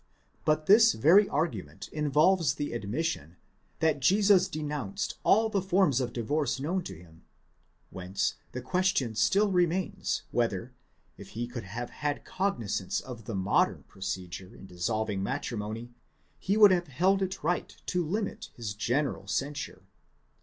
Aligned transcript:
19 0.39 0.41
But 0.45 0.65
this 0.65 0.93
very 0.93 1.29
argument 1.29 1.87
involves 1.89 2.55
the 2.55 2.73
admission, 2.73 3.35
that 3.81 3.99
Jesus 3.99 4.47
denounced 4.47 5.19
all 5.23 5.47
the 5.47 5.61
forms 5.61 6.01
of 6.01 6.11
divorce 6.11 6.59
known 6.59 6.83
to 6.85 6.95
him; 6.97 7.21
hence 7.93 8.33
the 8.51 8.63
question 8.63 9.13
still 9.13 9.51
remains 9.51 10.23
whether, 10.31 10.73
if 11.17 11.29
he 11.37 11.45
could 11.45 11.65
have 11.65 11.91
had 11.91 12.25
cog 12.25 12.57
nizance 12.59 12.99
of 12.99 13.25
the 13.25 13.35
modern 13.35 13.83
procedure 13.87 14.55
in 14.55 14.65
dissolving 14.65 15.21
matrimony, 15.21 15.91
he 16.39 16.57
would 16.57 16.71
have 16.71 16.87
held 16.87 17.21
it 17.21 17.43
right 17.43 17.77
to 17.85 18.03
limit 18.03 18.49
his 18.55 18.73
general 18.73 19.27
censure. 19.27 19.83